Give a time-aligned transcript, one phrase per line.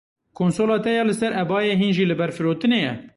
[0.39, 2.93] Konsola te ya li ser Ebayê hîn jî li ber firotinê ye?